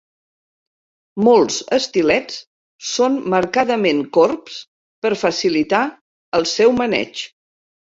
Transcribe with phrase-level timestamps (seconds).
[1.27, 2.39] Molts estilets
[2.95, 4.59] són marcadament corbs
[5.07, 5.87] per facilitar
[6.43, 7.29] el seu maneig.